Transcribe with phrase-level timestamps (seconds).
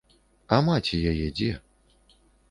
[0.55, 1.51] А маці яе дзе?